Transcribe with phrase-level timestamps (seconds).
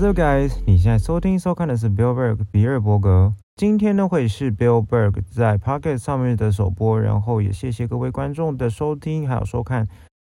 [0.00, 0.52] What's up, guys？
[0.66, 3.34] 你现在收听收看的是 Bill Berg 比尔伯格。
[3.54, 9.86] 今天呢会是 Bill Berg 在 Pocket 上面的首播，然后也谢谢各位观众的收听还有收看。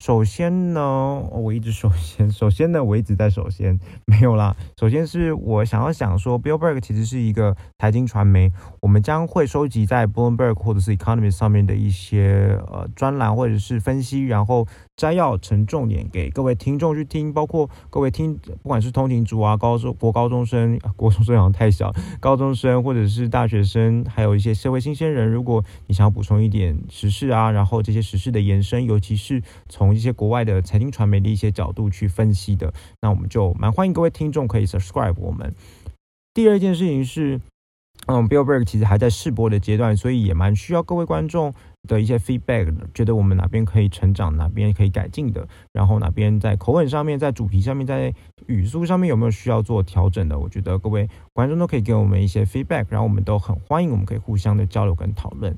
[0.03, 4.55] 首先呢，我一直首先， 首先呢，我一直在首先没有啦。
[4.77, 8.51] 首先是我想要想说 Billberg 其实是一个财经传媒，
[8.81, 35.53] 我们将会收集在 Bloomberg 或者是 Economist 上面的一些呃专栏或者是分析，然后摘要成重点给各位听众去听，包括各位听，不管是通勤族啊、高中国高中生、国中生好像太小，高中生或者是大学生，还有一些社会新鲜人，如果你想要补充一点时事啊，然后这些时事的延伸，尤其是从一些国外的财经传媒的一些角度去分析的，那我们就蛮欢迎各位听众可以 subscribe 我们。
[36.33, 37.41] 第二件事情是，
[38.07, 41.53] 嗯，Bill Berg 其实还在试播的阶段，所以也蛮需要各位观众
[41.87, 48.13] 的一些 feedback，觉得我们哪边可以成长，哪边可以改进的，然后哪边在口吻上面、在主题上面、在
[48.47, 55.55] 语速上面有没有需要做调整的，我觉得各位观众都可以给我们一些 feedback，然后我们都很欢迎，我们可以互相的交流跟讨论。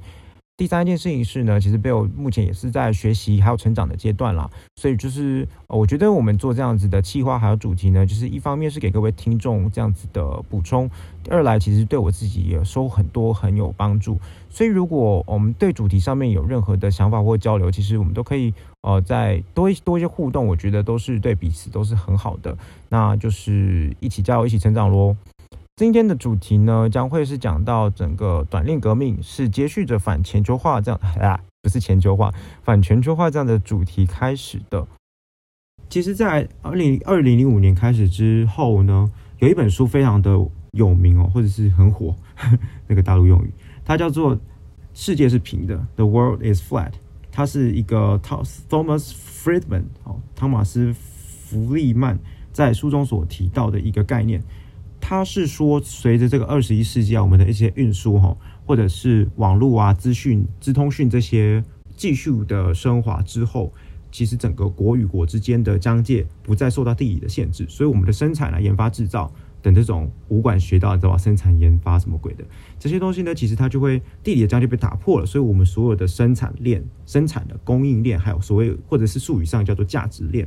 [0.58, 10.90] 第三件事情是呢，其实 Bill 目前也是在学习还有成长的阶段啦，所以就是我觉得我们做这样子的企划还有主题呢，就是一方面是给各位听众这样子的补充，
[11.30, 14.20] 二来其实对我自己也收很多很有帮助。
[14.50, 22.58] 所以如果我们对主题上面有任何的想法或交流，其实我们都可以呃再多一多一些互动，我觉得都是对彼此都是很好的。
[22.90, 25.16] 那就是一起加油，一起成长喽。
[25.78, 32.34] 今天的主题呢，将会是讲到整个短链革命是接续着反全球化这样 啊，不是全球化，
[32.64, 34.88] 反全球化这样的主题开始的。
[35.88, 40.32] 其实，在二零二零零五年开始之后呢，有一本书非常的
[40.72, 43.54] 有名哦，或者是很火，呵 那个大陆用语，
[43.86, 44.36] 它叫做
[44.96, 46.94] 《世界是平的》（The World is Flat）。
[47.32, 52.18] 它是一个 Thomas Friedman 哦，汤马斯·弗利曼
[52.52, 54.42] 在书中所提到的一个概念。
[55.10, 58.36] 他是说，随着这个二十一世纪啊，我们的一些运输哈，
[58.66, 61.64] 或者是网络啊、资讯、资通讯这些
[61.96, 63.74] 技术的升华之后，
[64.12, 69.32] 其实整个国与国之间的疆界不再受到地理的限制，所以我们的生产啊、研发、制造
[69.62, 71.18] 等这种五管学到，你知道吧？
[71.18, 72.44] 生产、研发什么鬼的
[72.78, 80.46] 这些东西呢，其实它就会地理的疆界被打破了，所以我们所有的生产链、生产的供应链，还有所谓或者是术语上叫做价值链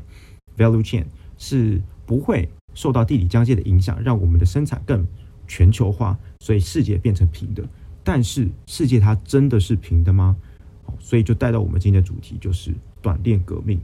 [0.59, 1.07] （value chain）
[1.39, 2.47] 是不会。
[2.75, 5.07] 受到地理疆界的影响，让我们的生产更
[5.47, 7.63] 全球化，所以世界变成平的。
[8.03, 10.37] 但是世界它真的是平的吗？
[10.99, 13.81] 所以就带到我们今天的主题，就是短链革命。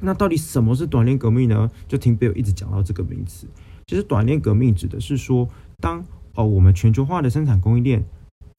[0.00, 1.70] 那到底什么是短链革命呢？
[1.88, 3.46] 就听 Bill 一直讲到这个名词。
[3.86, 5.48] 其实短链革命指的是说，
[5.80, 8.04] 当哦我们全球化的生产供应链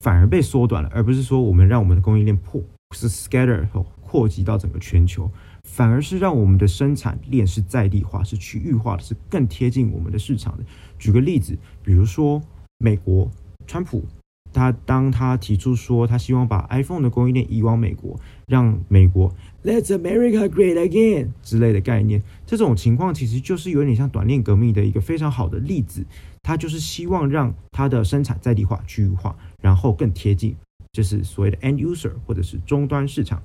[0.00, 2.62] 反而被缩短了，而不是说我们让我们的供应链破
[2.94, 3.66] 是 scatter
[4.00, 5.30] 扩及到整个全球。
[5.64, 10.64] 反而是让我们的生产链是在地化、是区域化的，是更贴近我们的市场的。
[10.98, 12.40] 举个例子，比如说
[12.78, 13.28] 美国
[13.66, 14.04] 川普，
[14.52, 26.04] 他当他提出说他希望把 iPhone 的供应链移往美国，让美国 Let's America Great Again 之类的概念，这种情况其实就是有点像短链革命的一个非常好的例子。
[26.42, 30.54] 他就是希望让他的生产在地化、区域化，然后更贴近，
[30.92, 33.42] 就是所谓的 End User 或者是终端市场。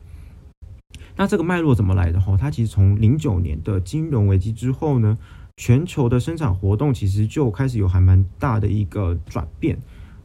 [1.16, 2.22] 那这个脉络怎么来的？
[2.22, 5.18] 哈，它其实从零九年的金融危机之后呢，
[5.58, 9.78] 全球的生产活动其实就开始有还蛮大的一个转变。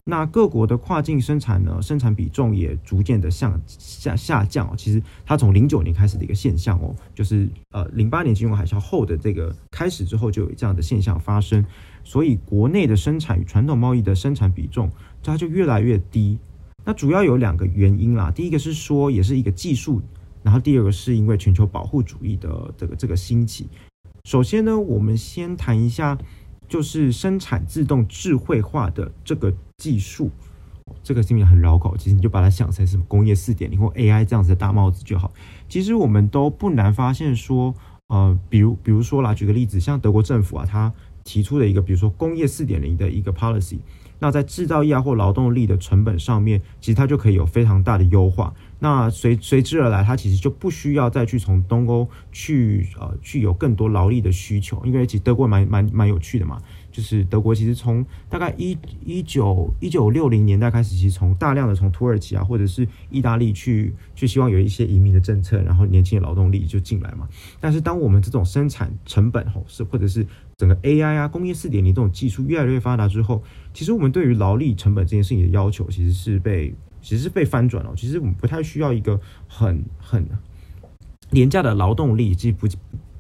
[0.05, 4.73] 那各国的跨境生产呢，生产比重也逐渐的向下下降。
[4.77, 11.65] 其实它从零九年开始的一个现象哦，就是呃零八年金融海啸后的这个开始之后就有这样的现象发生。
[12.05, 14.89] 所以国内的生产与传统贸易的生产比重，
[15.25, 16.39] 它就越来越低。
[16.85, 20.01] 那主要有两个原因啦，第一个是说也是一个技术。
[20.45, 23.67] 然后第二个是因为全球保护主义的这个这个兴起。
[24.25, 26.17] 首先呢，我们先谈一下，
[26.69, 30.31] 就是生产自动智慧化的这个技术。
[31.03, 35.33] 这个听起来很绕口，其实你就把它想成什么工业四点零或 AI 这样子的大帽子就好。
[35.67, 37.75] 其实我们都不难发现说，
[38.09, 40.93] 呃，比如比如说啦，举个例子，像德国政府啊，它
[41.25, 43.79] 提出的一个，比如说工业四点零的一个 policy。
[44.21, 48.55] 那在制造业或劳动力的成本上面，其实它就可以有非常大的优化。
[48.85, 56.61] 那随随之而来，它其实就不需要再去从东欧去呃去有更多劳力的需求，因为其实德国蛮蛮蛮有趣的嘛。
[56.93, 67.27] 就是德国其实从大概一一九一九六零年代开始，其实从大量的从土耳其啊或者是意大利去去希望有一些移民的政策，然后年轻的劳动力就进来嘛。
[67.59, 70.27] 但是当我们这种生产成本吼是或者是
[70.59, 73.43] 整个 AI 啊工业四点零这种技术越来越发达之后，
[73.73, 76.75] 其实我们对于劳力成本这件事情的要求其实是被
[77.05, 77.93] 其实是被翻转了。
[77.97, 80.27] 其实我们不太需要一个很很
[81.31, 82.67] 廉价的劳动力，即不。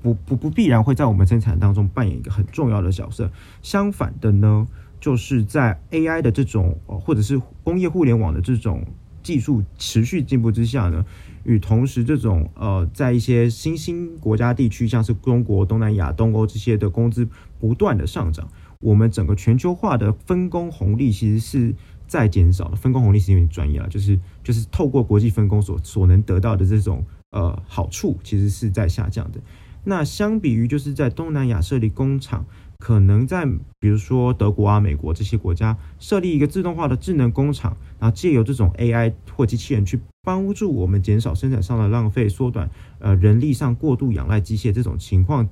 [0.05, 3.33] 不不不必然会在我们生产当中扮演一个很重要的角色。
[3.63, 4.69] 相反的呢，
[5.01, 8.85] 就是在 AI 的这种或者是工业互联网的这种
[9.23, 11.07] 技术持续进步之下呢，
[11.45, 17.27] 与同时这种呃，在一些新兴国家地区，像是中国、东南亚、东欧这些的工资
[17.59, 18.47] 不断的上涨，
[18.81, 21.75] 我们整个全球化的分工红利其实是
[22.07, 22.77] 再减少了。
[22.77, 29.41] 分工红利是有点专业了，就是就是透过国际分工所所能得到的这种呃好处，其实是在下降的。
[29.87, 32.47] 那相比于就是在东南亚设立工厂，
[32.79, 33.45] 可能在
[33.79, 45.47] 比如说德国啊、美国这些国家设立一个自动化的智能工厂，然后借由这种 AI 或机器人去帮助我们减少生产上的浪费，缩短呃人力上过度仰赖机械这种情况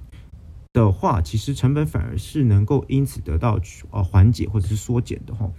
[0.72, 3.60] 的话，其实成本反而是能够因此得到
[3.90, 5.50] 呃缓解或者是缩减的哈。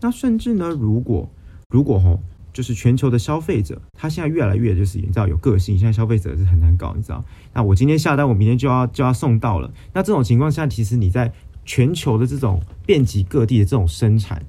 [0.00, 1.30] 那甚至呢，如果
[1.68, 2.18] 如果哈。
[2.52, 7.24] 就是全球的消费者，他现在越来越就是你知道有个性，现在消费者是很难搞，你知道？
[7.54, 9.72] 那我今天下单，我明天就要就要送到了。
[9.92, 11.32] 那这种情况下，其实你在
[11.64, 14.44] 全球的这种遍及各地的这种生产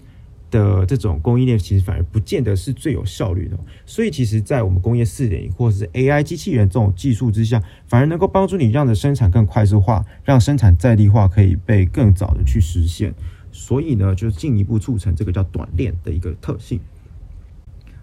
[0.49, 3.57] 的这种供应链，其实反而不见得是最有效率的。
[3.85, 13.13] 所以，其实，在我们工业四点零或者是 AI 机器人这种技术之下，反而能够帮助你让的生产更快速化，让生产在地化可以被更早的去实现。
[13.61, 16.79] 所以呢，就进一步促成这个叫短链的一个特性。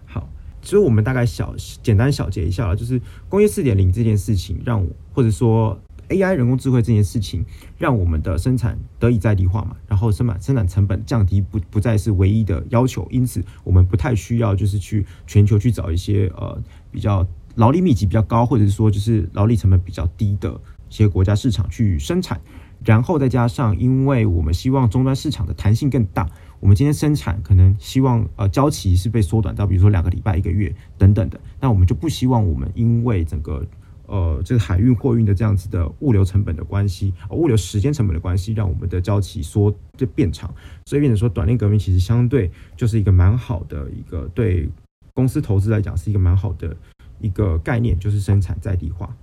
[0.05, 0.25] 好
[0.61, 1.53] 所以我们大概小
[1.83, 5.77] 简单小结一下了，就是工业四点零这件事情，让我或者说
[6.07, 7.43] AI 人工智慧这件事情，
[7.77, 16.57] 让我们的生产得以在地化嘛，然后生产生产成本降低，不不再是唯一的要求，因此我们不太需要就是去全球去找一些呃
[16.89, 20.49] 比较劳力密集比较高，或者是说就是劳力成本比较低的
[20.89, 22.39] 一些国家市场去生产，
[22.83, 26.29] 然后再加上因为我们希望终端市场的弹性更大。
[26.59, 33.65] 我们今天生产可能希望呃交期是被缩短到比如说两个礼拜一个月等等的，那我们就不希望我们因为整个
[34.07, 40.53] 呃这个海运货运的这样子的物流成本的关系，物流时间成本的关系，让我们的交期缩就变长，
[40.85, 44.69] 所以变成说短链革命其实相对就是一个蛮好的一个对
[45.13, 46.75] 公司投资来讲是一个蛮好的
[47.21, 49.15] 一个概念，就是生产在地化。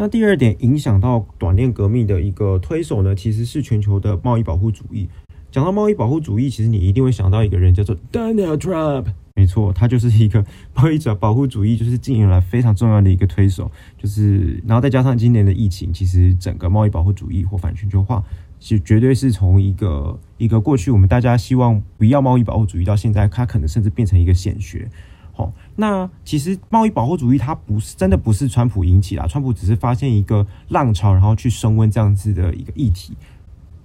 [0.00, 5.08] 那第二点影响到短链革命的一个推手呢，其实是全球的贸易保护主义。
[5.50, 9.06] 讲到贸易保护主义，其实你一定会想到一个人，叫做 Donald Trump。
[9.34, 13.70] 没错，他就是一个贸易者保护主义，就是近年来非常重要的一个推手。
[13.96, 18.22] 就是，然后再加上今年的疫情，其实整个贸易保护主义或反全球化，
[18.60, 24.88] 其实绝对是从一个一个过去我们大家希望不要贸易保护主义，到现在它可能甚至变成一个显学。
[25.76, 33.16] 那其实贸易保护主义它不是真的不是川普引起啦，川普只是发现一个浪潮，然后去升温这样子的一个议题。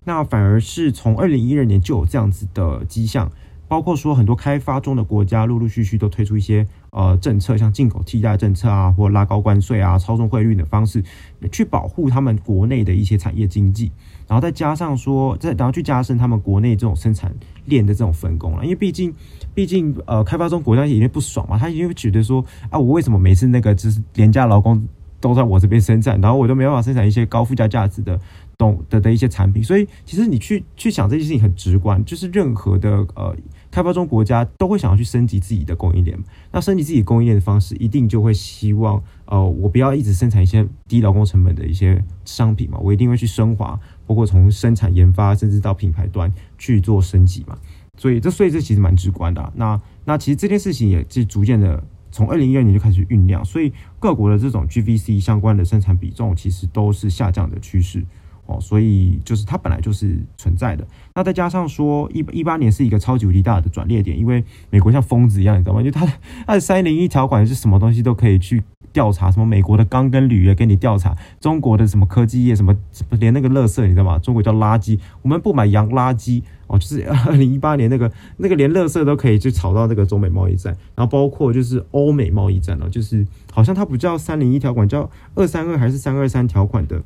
[0.05, 3.31] 那反而是从二零一二年就有这样子的迹象，
[3.67, 11.03] 包括说很多开发中的国家陆陆续续都推出一些呃政策，像进口替代政策啊，或拉高关税啊、操纵汇率的方式，
[11.51, 13.91] 去保护他们国内的一些产业经济，
[14.33, 17.31] 然后再加上说，再然后去加深他们国内这种生产
[17.65, 19.13] 链的这种分工了，因为毕竟
[19.53, 24.83] 毕竟呃开发中国家已经不爽嘛，他已经会觉得说啊，我为什么每次那个就是廉价劳工
[25.19, 28.19] 都在我这边生产，然后我都没办法生产一些高附加价值的。
[28.55, 33.35] 懂的的一些产品，所以其实你去去想这件事情很直观，就是任何的呃
[33.71, 36.17] 开发中国家都会想要去升级自己的供应链。
[36.51, 47.57] 那升级自己供应链的方式，一定就会希望呃我不要一直生产一些低劳工成本的一些商品嘛，我一定会去升华，包括从生产研发甚至到品牌端去做升级嘛。
[47.97, 49.51] 所以这所以这其实蛮直观的啊。
[49.55, 58.03] 那那其实这件事情也是逐渐的从二零一二年就开始酝酿，所以各国的这种 GVC 相关的生产比重其实都是下降的趋势。
[58.45, 60.85] 哦，所以就是它本来就是存在的。
[61.15, 65.81] 那再加上说，一一八年是一个超级无敌大的转捩点，因为美国像疯子一样，你知道吗？
[65.83, 66.11] 就它的
[66.45, 72.75] 它的三零一条款是什么东西都可以去调查，什么美国的钢跟铝也给你调查，中国的什么科技业，什么
[73.11, 74.19] 连那个垃圾，你知道吗？
[74.19, 87.01] 中国叫垃圾，我们不买洋垃圾哦，就是二 零一八年那个那个连垃圾都可以去炒到那个中美贸易战，然后包括就是欧美贸易战了，就是好像它不叫三零一条款，叫二三二还是三二三条款的。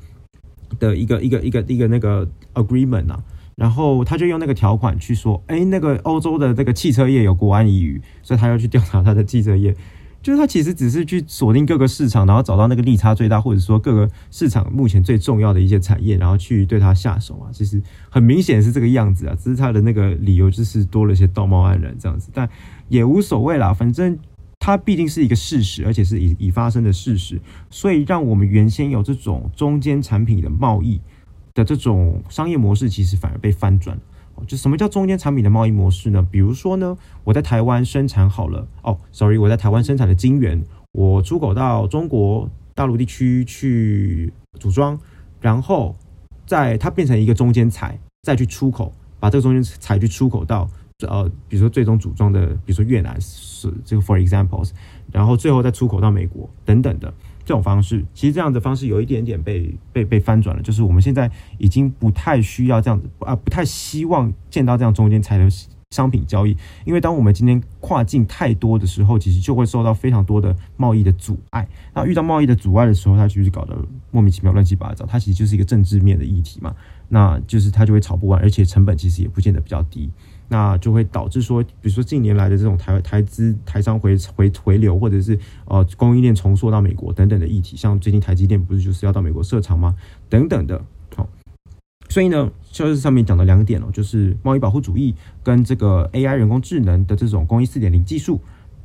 [0.80, 3.24] 的一个一个一个一个那个 agreement 啊，
[3.56, 9.76] 然后他就用那个条款去说，哎，那个欧洲的这个汽车业有国安疑虑，所以他要去调查他的汽车业，
[10.22, 22.50] 就是他其实只是去锁定各个市场，然后找到那个利差最大，或者说各个市场目前最重要的一些产业，然后去对他下手啊，其实很明显是这个样子啊，只是他的那个理由就是多了些道貌岸然这样子，但
[22.90, 24.18] 也无所谓啦，反正。
[24.68, 31.00] 它毕竟是一个事实，而且是已已发生的事实，所以让我们原先有这种中间产品的贸易
[31.54, 33.98] 的这种商业模式，其实反而被翻转。
[34.46, 36.22] 就什么叫中间产品的贸易模式呢？
[36.30, 45.00] 比如说呢，我在台湾生产好了，哦，sorry，我在台湾生产的晶圆，我出口到中国大陆地区去组装，
[45.40, 45.96] 然后
[46.46, 50.70] 在它变成一个中间材，再去出口，把这个中间材去出口到
[51.06, 54.72] 呃，比如说最终组装的，比如说越南是这个 for examples，
[55.12, 57.14] 然后最后再出口到美国等等的。
[57.46, 65.48] 这种方式，其实这样的方式有一点点被被被翻转了，就是我们现在已经不太需要这样子啊，不太希望见到这样中间材的
[65.92, 71.66] 商品交易，因为当我们今天跨境太多的时候，其实就会受到非常多的贸易的阻碍。
[71.94, 73.78] 那遇到贸易的阻碍的时候，它其实搞得
[74.12, 76.76] 莫名其妙、乱七八糟，它其实就是一个政治面的议题嘛，
[77.08, 80.10] 那就是它就会吵不完，而且成本其实也不见得比较低。
[80.50, 89.94] 那就会导致说，比如说近年来的这种台台资台商回回回流，或者是呃供应链重塑到美国等等的议题，像最近台积电不是就是要到美国设厂吗？
[90.30, 90.82] 等等的，
[91.16, 91.28] 好，
[92.08, 95.14] 所以呢，就是上面讲的两点哦，就是贸易保护主义
[95.44, 98.40] 跟这个 AI 人工智能的这种工艺四点零技术，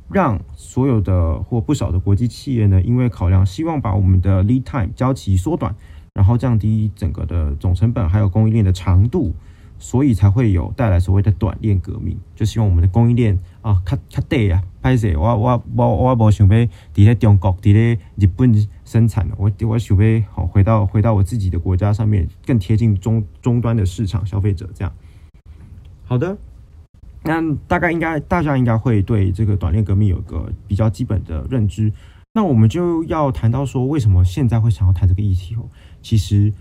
[0.09, 5.73] 让所有的或不少的国际企业呢，因为考量希望把我们的 lead time 交期缩短，
[6.13, 9.33] 然后降低整个的总成本，还有供应链的长度。
[9.83, 18.49] 所以才会有带来所谓的短链革命，就希望我们的供应链啊，卡卡对啊，拍摄我我我我无想要伫咧中国、伫咧日本
[18.85, 24.93] 生产，我我想要好回到回到我自己的国家上面，更贴近终终端的市场消费者这样。
[26.05, 26.37] 好的，
[27.23, 31.91] 那大概应该大家应该会对这个短链革命有个比较基本的认知。
[32.35, 35.67] 那我们就要谈到说，为什么现在会想要谈这个议题哦？
[36.01, 36.53] 其实。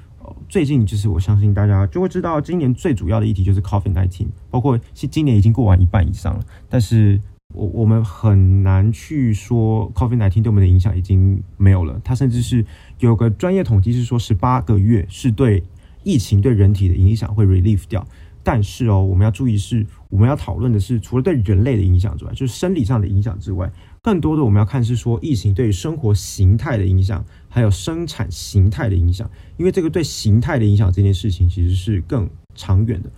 [0.49, 7.21] 最近就是我相信大家就会知道，今年最主要的议题就是 COVID-19，包括今年已经过完一半以上了，但是
[7.55, 12.01] 我我们很难去说 COVID-19 对我们的影响已经没有了。
[12.05, 12.65] 它甚至是
[12.99, 15.62] 有个专业统计是说，十八个月是对
[16.03, 18.07] 疫情对人体的影响会 relieve 掉。
[18.45, 23.71] 但是哦，我们要注意是，我们要讨论的是，除了对人类的影响之外，就是生理上的影响之外，
[24.02, 29.30] 更多的我们要看是说，疫情对于生活形态的影响，还有生产形态的影响。
[29.56, 33.09] 因为这个对形态的影响这件事情，其实是更长远的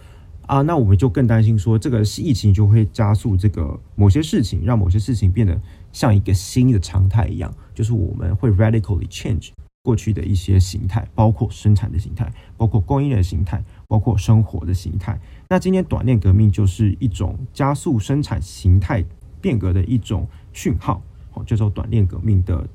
[0.42, 0.60] 啊。
[0.60, 5.58] 那我们就更担心说，这个疫情就会加速这个某些事情，让某些事情变得
[5.90, 13.64] 像一个新的常态一样，就是我们会 radically change 过去的一些形态，包括生产的形态，包括供应链的形态。
[13.86, 19.04] 包括生活的形态，那今天短链革命就是一种加速生产形态
[19.40, 21.02] 变革的一种讯号，
[21.34, 22.66] 哦，叫做短链革命的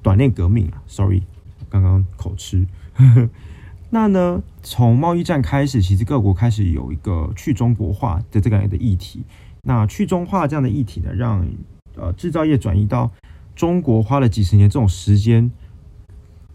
[0.00, 1.22] 短链革命啊，sorry，
[1.68, 2.66] 刚刚口吃。
[3.90, 9.22] 那呢，从贸易战开始，其实各国开始有一个去中国化的这个样的议题。
[9.62, 11.46] 那去中化这样的议题呢，让
[11.96, 13.10] 呃制造业转移到
[13.54, 15.50] 中国花了几十年这种时间，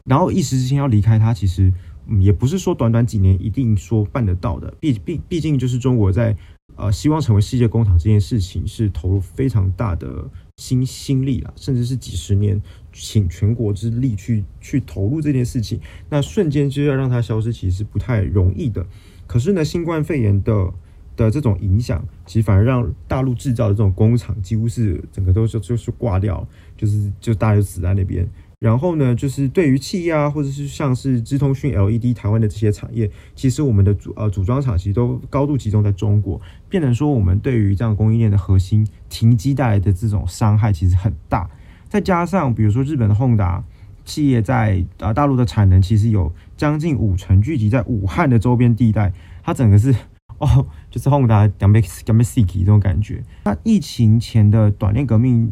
[0.05, 1.71] 然后一时之间要离开它，其实。
[2.19, 6.35] 也不是说短短几年一定说办得到的，毕毕毕竟就是中国在
[6.75, 15.79] 呃希望成为世界工厂这件事情是投入非常大的心心力了，甚至是几十年请全国之力去去投入这件事情，
[16.09, 18.85] 那瞬间就要让它消失，其实不太容易的。
[19.27, 20.73] 可是呢，新冠肺炎的
[21.15, 28.27] 的这种影响，其实反而让大陆制造的这种工厂几乎是整个都是就是挂掉，就是就大家就死在那边。
[28.63, 36.39] 然后呢，就是对于企业啊，或者是像是资通讯、LED、台湾的这些产业，其实我们的组呃组装厂其实都高度集中在中国，
[36.69, 41.49] 变成说我们对于这样供应链的核心停机带来的这种伤害其实很大。
[41.89, 43.61] 再加上比如说日本的 Honda
[44.05, 49.11] 企业在啊大陆的产能其实有将近五成聚集在武汉的周边地带，
[49.43, 49.93] 它整个是
[50.37, 53.25] 哦，就是 Honda 两倍两倍 C 这种感觉。
[53.43, 55.51] 那疫情前的短链革命。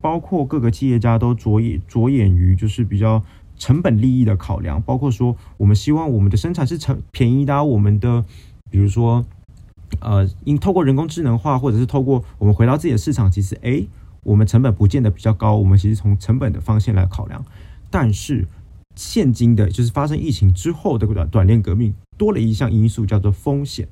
[0.00, 3.22] 包括各个企业家都着眼着眼于就是比较
[3.58, 8.24] 成本利益的考量，包括说我们希望我们的生产是成便宜的，我们的
[8.70, 9.24] 比如说
[10.00, 13.86] 呃，因透过人工智能化，或者是透过我们回到自己的市场，其实诶，
[14.22, 17.44] 我们成本不见得比较高，我们其实从成本的方向来考量。
[17.90, 18.46] 但是
[18.94, 23.88] 现今的就是发生疫情之后的短短链革命，多了一项因素叫做风险。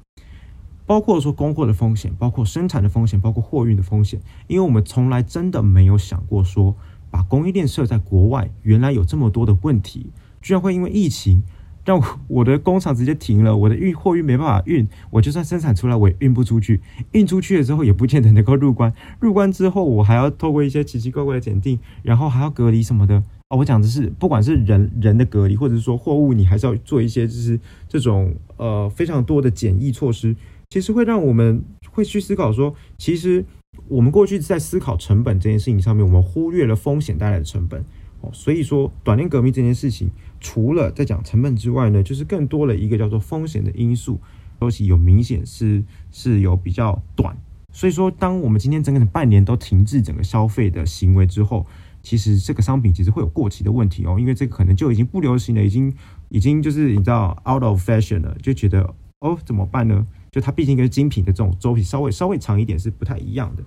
[0.88, 6.74] 包括说供货的风险，包括生产的风险，包括货运的风险，因为我们从来真的没有想过说，
[7.10, 10.06] 把供应链设在国外，原来有这么多的问题，
[10.40, 11.42] 居然会因为疫情
[11.84, 16.80] 让我的工厂直接停了，我的运货运没办法运，我就算生产出来，我也运不出去，
[17.12, 18.90] 运出去了之后也不见得能够入关，
[19.20, 23.58] 入关之后我还要透过一些奇奇怪怪的检定，然后还要隔离什么的哦。
[23.58, 30.34] 我讲的是，不管是人人的隔离，或者是说货物，你还是要做一些就是这种呃非常多的检疫措施。
[30.70, 33.44] 其实会让我们会去思考说，其实
[33.88, 37.82] 我们过去在思考成本这件事情上面，我们忽略了风险带来的成本
[38.20, 38.30] 哦。
[38.32, 40.10] 所以说，短链革命这件事情，
[40.40, 44.20] 除了在讲成本之外呢，就是更多了一个叫做风险的因素，
[44.60, 47.36] 周期有明显是是有比较短。
[47.72, 51.66] 所以说，当我们今天整整半年都停滞整个消费的行为之后，
[52.02, 55.94] 其实这个商品其实会有过期的问题哦，因为这个可能就已经不流行了，已经
[56.28, 60.06] 已经就是你知道 out of fashion 了，就觉得哦怎么办呢？
[60.30, 63.62] 就它毕竟跟精品的这种周期稍微稍微长一点是不太一样的。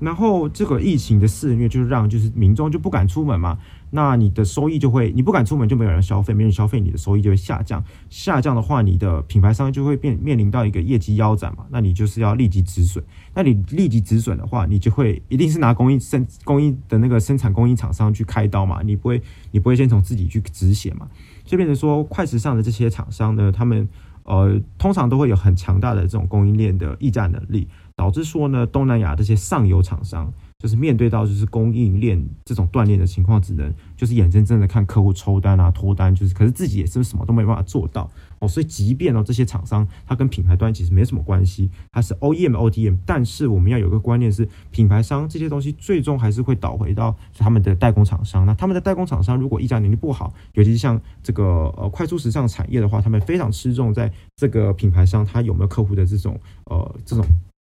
[0.00, 3.56] 然后这个疫情的肆虐，就是让就是民众就不敢出门嘛，
[3.90, 7.84] 那你的收益就会，你不敢出门就没有人消费，没人消费，你的收益就会下降。
[8.10, 13.04] 下降的话，你的品牌商就会变面临到一个业绩腰斩嘛，那你就是要立即止损。
[13.32, 21.08] 那你立即止损的话，你就会一定是拿供应生供应的那个生产供应厂商去开刀嘛，你不会你不会先从自己去止血嘛。
[21.44, 23.88] 就变成说，快时尚的这些厂商呢，他们
[24.24, 27.68] 呃通常都会有很强大的这种供应链的议价能力。
[27.94, 38.10] 导致说呢，东南亚这些上游厂商就是面对到就是供应链这种断裂的情况，只能就是眼睁睁的看客户抽单啊、脱单，就是可是自己也是什么都没办法做到
[38.42, 38.48] 哦。
[38.48, 48.44] 所以即便哦这些厂商它跟品牌端其实没什么关系，它是 OEM、ODM，但是我们要有个观念是，品牌商这些东西最终还是会导回到他们的代工厂商。
[48.44, 57.24] 那他们的代工厂商如果议价能力不好，尤其是像这个呃快速时尚产业的话，他们非常吃重在这个品牌商他有没有客户的这种呃这种。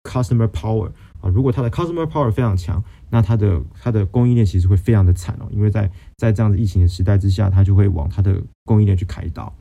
[0.06, 0.88] Customer power
[1.22, 9.54] 啊，如果他的 customer power 非常强，那它的它的供应链其实会非常的惨哦，因为在在这样子疫情的时代之下，它就会往它的供应链去开刀。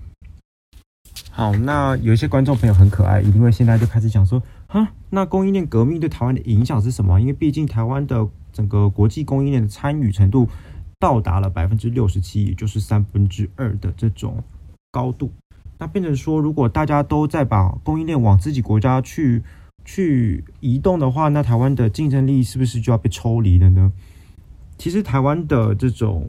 [1.35, 7.19] 好，那有一些观众朋友很可爱，一定会现在就开始讲说，哈，那供应链革命对台湾的影响是什么？
[7.19, 10.47] 因为毕竟台湾的整个国际供应链的参与程度
[11.01, 14.45] 到达了百分之六十七，也就是三分之二的这种
[14.91, 15.33] 高度。
[15.79, 19.43] 那变成说，如果大家都在把供应链往自己国家去。
[19.85, 23.91] 去移动的话，那台湾的竞争力是不是就要被抽离了呢？
[24.79, 26.25] 其实台湾的这种，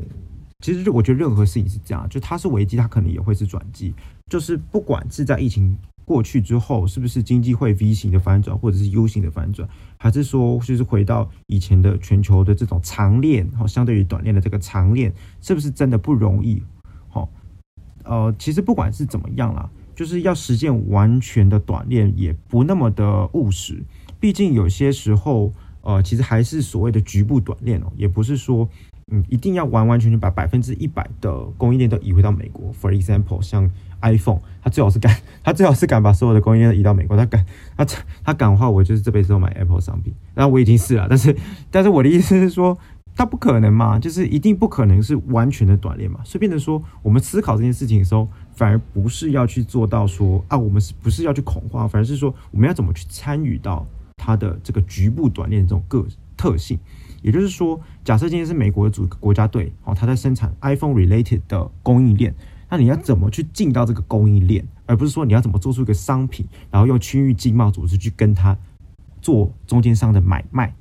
[0.62, 3.94] 其实我觉得任何事情是这样，就它是危机，它可能也会是转机。
[4.30, 16.62] 就是不管是在疫情过去之后，是不是经济会 V 型的反转，或者是 U 型的反转，还是说就是回到以前的全球的这种长链，好，相对于短链的这个长链，是不是真的不容易？
[17.08, 17.30] 好，
[18.04, 19.69] 呃，其实不管是怎么样啦。
[19.95, 23.80] 就是要实现完全的短链，也不那么的务实。
[24.19, 28.67] 毕竟有些时候，呃，其实还是所谓的局部短链哦，也不是说，
[29.12, 32.74] 嗯，一定要完完全全把百分之一百的供应链都移回到美国。
[32.74, 33.69] For example，像
[34.04, 37.18] iPhone，他最好是敢， 他最好是敢把所有的供应链移到美国。
[37.18, 37.44] 他敢，
[37.76, 37.84] 他
[38.24, 40.13] 他敢的话，我就是这辈子都买 Apple 商品。
[40.36, 41.36] 然后我已经是了，但是，
[41.72, 42.78] 但是我的意思是说。
[43.16, 46.20] 他不可能嘛，就是一定不可能是完全的短链嘛。
[46.24, 53.86] 所以变成说，我们思考这件事情的时候，反而不是要去做到说啊，我们是不是要去恐慌，反而是说我们要怎么去参与到
[54.18, 56.04] 它的这个局部短链这种个
[56.36, 56.80] 特性。
[57.22, 62.34] 也就是说，假设今天是美国的主国家队哦，它在生产 iPhone related 的供应链，
[62.74, 68.58] 那你要怎么去进到这个供应链，而不是说你要怎么做出一个商品，然后用区域经贸组织去跟它
[69.22, 70.74] 做中间商的买卖。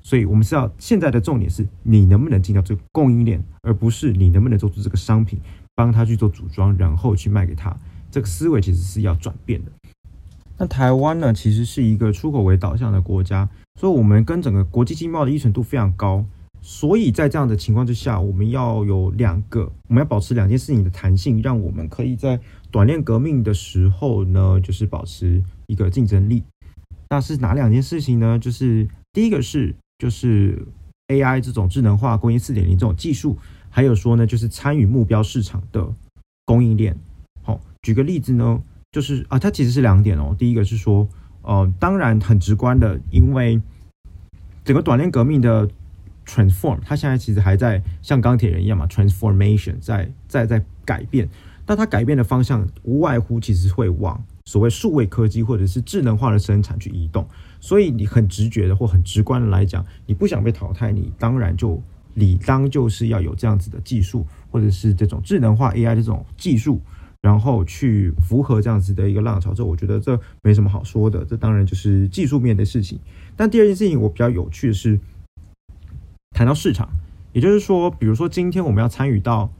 [0.00, 5.38] 所以，我们知道现在的重点是你能不能进到这个供应链，而不是你能不能做出这个商品，
[5.74, 7.76] 帮他去做组装，然后去卖给他。
[8.10, 9.70] 这个思维其实是要转变的。
[10.56, 13.46] 那台湾呢，其实是一个出口为导向的国家，
[13.78, 16.24] 所以我们跟整个国际经贸的依存度非常高。
[16.66, 22.40] 所以在这样的情况之下，我们要有两个，我们要保持两件事情的弹性，让我们可以在
[22.72, 26.42] 短链革命的时候呢，就是保持一个竞争力。
[27.10, 28.36] 那是哪两件事情呢？
[28.36, 29.72] 就是第一个是。
[29.98, 30.62] 就是
[31.08, 33.38] AI 这种智能化工业四点零这种技术，
[33.70, 35.90] 还有说呢，就是参与目标市场的
[36.44, 36.94] 供应链。
[37.42, 40.36] 好，举个例子呢，就是啊，它其实是两点哦。
[40.38, 41.08] 第一个是说，
[41.40, 43.58] 呃，当然很直观的，因为
[44.66, 45.66] 整个短链革命的
[46.26, 51.28] transform，它现在其实还在像钢铁人一样嘛，transformation 在在在改变。
[51.64, 57.26] 但它改变的方向无外乎其实会往所谓数位科技或者是智能化的生产去移动。
[57.58, 61.82] 所以你很直觉的或很直观的来讲，你不想被淘汰，你当然就
[62.14, 66.80] 理当就是要有这样子的技术，或者是这种智能化 AI 这种技术，
[67.20, 69.52] 然后去符合这样子的一个浪潮。
[69.52, 73.00] 这我觉得这没什么好说的，这当然就是技术面的事情。
[73.34, 75.00] 但第二件事情我比较有趣的是，
[76.36, 76.86] 谈到市场，
[77.32, 79.50] 也就是说，比如说今天我们要参与到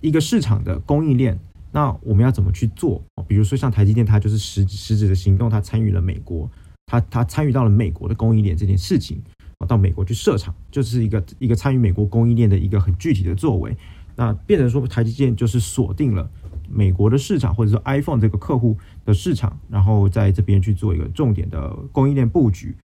[0.00, 1.36] 一个市场的供应链，
[1.72, 3.02] 那我们要怎么去做？
[3.26, 6.48] 比如说像台积电，它就是实实质的行动，它参与了美国。
[6.86, 9.20] 它它参与到了美国的供应链这件事情，
[9.66, 13.76] 到美国去设厂，就是一个一个参与美国供应链的一个很具体的作为。
[14.14, 16.30] 那变成说，台积电就是锁定了
[16.68, 22.76] 美国的市场，或者说 iPhone 这个客户的市场，然后在这边去做一个重点的供应链布局。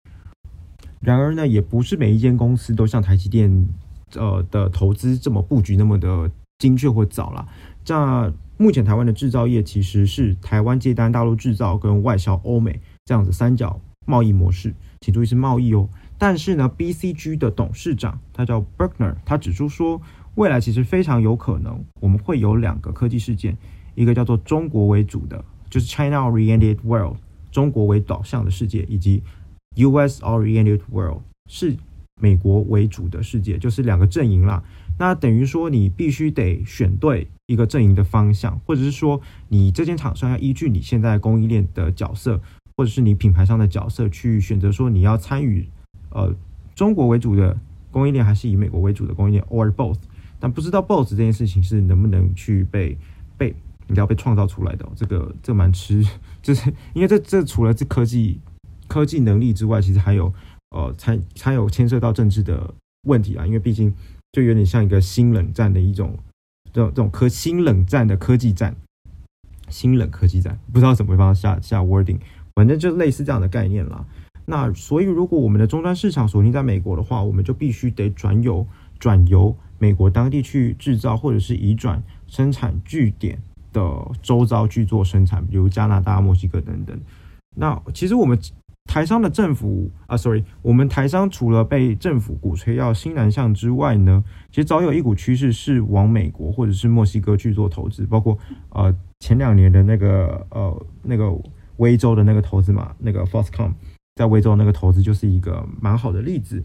[1.05, 3.69] 然而呢，也不是每一间公司都像台积电
[4.14, 7.47] 呃的投资这么布局那么的精确或早了。
[7.85, 15.88] 这目前台湾的制造业其实是台湾接单、大陆制造跟外销欧美这样子三角贸易模式，请注意是贸易哦。
[16.17, 20.01] 但是呢，BCG 的董事长他叫 Berkner，他指出说，
[20.37, 23.59] 未来其实非常有可能我们会有两个科技事件，
[23.95, 27.17] 一个叫做中国为主的，就是 China-oriented world，
[27.51, 29.23] 中国为导向的世界，以及
[29.76, 31.76] US-oriented world，是
[32.20, 34.62] 美国为主的世界，就是两个阵营啦。
[34.98, 42.40] 那等于说，你必须得选对一个阵营的方向，或者是说，你这间厂商要依据你现在供应链的角色，
[42.76, 45.68] 或者是你品牌商的角色去选择说你要参与，
[46.10, 46.32] 呃，
[46.76, 47.58] 中国为主的
[47.90, 49.98] 供应链，还是以美国为主的供应链，or both。
[50.38, 52.96] 但不知道 both 这件事情是能不能去被
[53.37, 53.54] 被
[53.88, 56.06] 你要被创造出来的，这个这蛮吃，
[56.40, 58.38] 就是因为这这除了这科技
[58.94, 60.33] 科技能力之外，其实还有
[60.70, 62.72] 呃，才才有牵涉到政治的
[63.09, 63.92] 问题啊，因为毕竟。
[64.35, 66.18] 就有点像一个新冷战的一种，
[66.72, 68.74] 这种这种科新冷战的科技战，
[69.68, 72.18] 新冷科技战，不知道怎么帮他下下 wording，
[72.57, 74.04] 反正就类似这样的概念啦。
[74.46, 78.66] 那所以，如果我们的终端市场锁定在美国的话，我们就必须得转由
[78.98, 83.40] 转由美国当地去制造，或者是移转生产据点
[83.72, 87.00] 的周遭去做生产，比如加拿大、墨西哥等等。
[87.54, 88.37] 那其实我们。
[88.85, 101.33] 台商的政府啊，sorry，我们台商除了被政府鼓吹要新南向之外呢，其实早有一股趋势是往美国或者是墨西哥去做投资，包括呃前两年的那个呃那个
[101.79, 103.73] 威州的那个投资嘛，那个 Foxconn
[104.14, 106.62] 在威州那个投资就是一个蛮好的例子。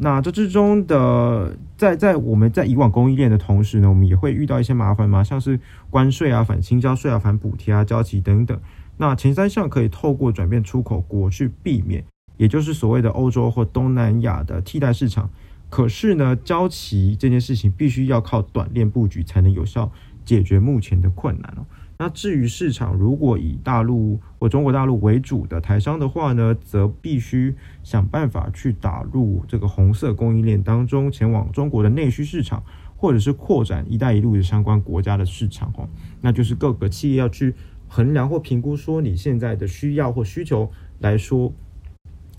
[0.00, 8.58] 那这之中的在在我们在以往供应链的同时呢，我们也会遇到一些麻烦嘛，像是关税啊、反倾销税啊、反补贴啊、交期等等。
[8.98, 12.04] 那前三项可以透过转变出口国去避免，
[12.36, 15.30] 也就是所谓的欧洲或东南亚的替代市场。
[15.70, 19.92] 可是呢，交期这件事情必须要靠短链布局才能有效
[20.24, 21.64] 解决目前的困难哦。
[21.98, 32.62] 那至于市场，如果以大陆或中国大陆为主的台商的话呢，则必须想办法去打入这个红色供应链当中，前往中国的内需市场，
[32.96, 35.88] 或者是扩展“一带一路”的相关国家的市场哦。
[36.20, 37.54] 那就是各个企业要去。
[37.88, 40.70] 衡量或评估说你现在的需要或需求
[41.00, 41.52] 来说，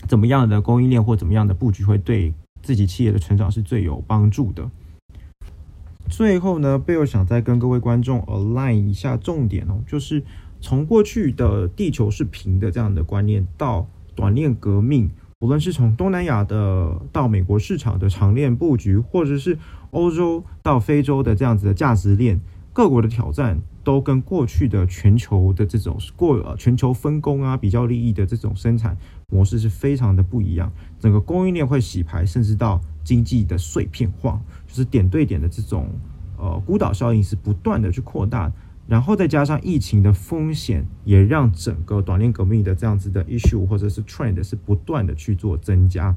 [0.08, 2.32] 怎么样的供应链或怎么样的布局会对
[2.62, 4.70] 自己企业的成长是最有帮助的。
[6.08, 10.22] 最后呢贝尔想再跟各位观众 align 一下重点哦，就是
[10.60, 15.10] 从过去的地球是平的这样的观念，到短链革命，
[15.40, 19.58] 无论是从东南亚的到美国市场的长链布局，或者是
[19.92, 22.40] 欧洲到非洲的这样子的价值链，
[22.72, 23.60] 各国的挑战。
[23.82, 28.94] 都跟过去的全球的这种过呃全球分工啊，比较利益的这种生产
[29.30, 30.70] 模式是非常的不一样。
[30.98, 35.88] 整个供应链会洗牌，甚至到经济的碎片化，就是点对点的这种
[36.36, 38.52] 呃孤岛效应是不断的去扩大。
[38.86, 46.14] 然后再加上疫情的风险，也让整个短链革命的这样子的 issue 或者是 trend 是不断的去做增加。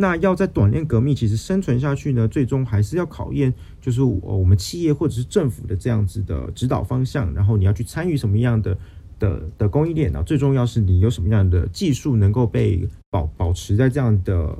[0.00, 8.78] 那要在短链革命其实生存下去呢，最终还是要考验，就是我们企业或者是政府的这样子的指导方向，然后你要去参与什么样的
[9.18, 10.22] 的的供应链呢？
[10.22, 14.56] 最重要是你有什么样的技术能够被保保持在这样的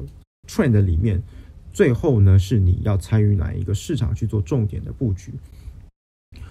[0.49, 1.23] trend 里面，
[1.73, 5.33] 最后呢是你要参与哪一个市场去做重点的布局。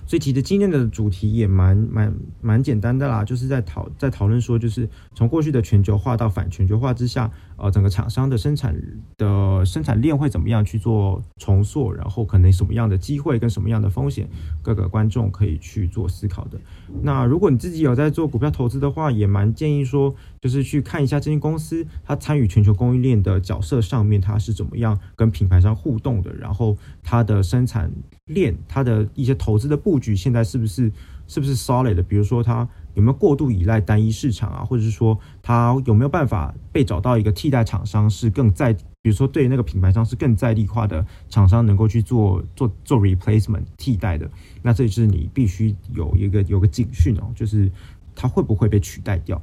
[0.08, 8.74] 所以其实今天的主题也蛮蛮蛮简单的啦，就是在讨在讨论说，就是从过去的全球化到反全球化之下，呃，整个厂商的生产
[9.18, 14.30] 的生产链会怎么样去做重塑，然后可能什么样的机会跟什么样的风险，
[14.62, 16.58] 各个观众可以去做思考的。
[17.02, 27.92] 那如果你自己有在做股票投资的话，也蛮建议说，就是去看一下这间公司它参与全球供应链的角色上面，它是怎么样跟品牌商互动的，然后它的生产
[28.28, 30.92] 链，它的一些投资的布局现在是不是
[31.28, 32.04] 是不是 solid 的？
[32.04, 44.30] 比如说它有没有过度依赖单一市场啊，或者是说它有没有办法被找到一个替代厂商，是更在，比如说对那个品牌商是更在地化的厂商，能够去做做做 replacement 替代的。
[44.62, 47.72] 那这就是你必须有一个有个警讯哦，就是
[48.16, 49.42] 它会不会被取代掉。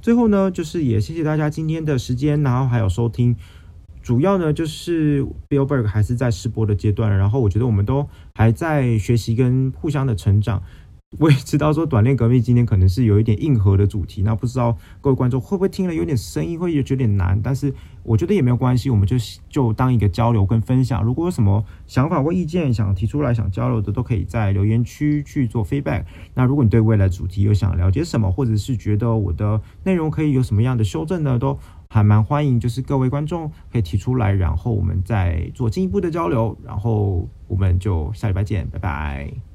[0.00, 3.36] 最后呢，就是也谢谢大家今天的时间，然后还有收听。
[4.02, 10.62] 主要呢，就是 Billberg 还是在试播的阶段，然后我觉得我们都还在学习跟互相的成长。
[11.18, 17.70] 我也知道说短链革命今天可能是有一点硬核的主题，那不知道各位观众会不会听了有点声音，会觉得有点难，但是
[18.02, 19.14] 我觉得也没有关系，我们就
[19.46, 21.04] 就当一个交流跟分享。
[21.04, 26.04] 如果有什么想法或意见想提出来想交流的，都可以在留言区去做 feedback。
[26.32, 31.58] 那如果你对未来主题有想了解什么，或者是觉得我的内容可以有什么样的修正呢，都
[31.92, 39.51] 还蛮欢迎，就是各位观众可以提出来，然后我们再做进一步的交流，然后我们就下礼拜见，拜拜。